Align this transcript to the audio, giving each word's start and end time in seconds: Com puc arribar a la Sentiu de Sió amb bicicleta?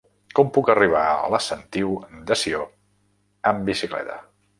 Com 0.37 0.47
puc 0.53 0.69
arribar 0.73 1.01
a 1.09 1.27
la 1.33 1.39
Sentiu 1.47 1.91
de 2.31 2.37
Sió 2.45 2.63
amb 3.53 3.63
bicicleta? 3.69 4.17